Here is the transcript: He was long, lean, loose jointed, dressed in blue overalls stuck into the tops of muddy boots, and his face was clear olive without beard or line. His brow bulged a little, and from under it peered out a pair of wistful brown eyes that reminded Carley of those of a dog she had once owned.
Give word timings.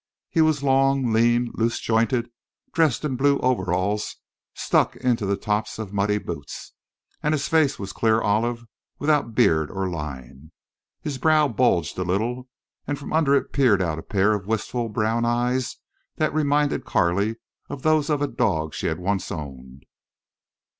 He 0.31 0.41
was 0.41 0.63
long, 0.63 1.13
lean, 1.13 1.51
loose 1.53 1.79
jointed, 1.79 2.31
dressed 2.73 3.05
in 3.05 3.15
blue 3.15 3.37
overalls 3.41 4.15
stuck 4.55 4.95
into 4.95 5.27
the 5.27 5.37
tops 5.37 5.77
of 5.77 5.93
muddy 5.93 6.17
boots, 6.17 6.73
and 7.21 7.35
his 7.35 7.47
face 7.47 7.77
was 7.77 7.93
clear 7.93 8.19
olive 8.19 8.65
without 8.97 9.35
beard 9.35 9.69
or 9.69 9.87
line. 9.91 10.51
His 11.01 11.19
brow 11.19 11.47
bulged 11.49 11.99
a 11.99 12.03
little, 12.03 12.49
and 12.87 12.97
from 12.97 13.13
under 13.13 13.35
it 13.35 13.53
peered 13.53 13.79
out 13.79 13.99
a 13.99 14.01
pair 14.01 14.33
of 14.33 14.47
wistful 14.47 14.89
brown 14.89 15.23
eyes 15.23 15.75
that 16.15 16.33
reminded 16.33 16.83
Carley 16.83 17.35
of 17.69 17.83
those 17.83 18.09
of 18.09 18.23
a 18.23 18.27
dog 18.27 18.73
she 18.73 18.87
had 18.87 18.97
once 18.97 19.31
owned. 19.31 19.85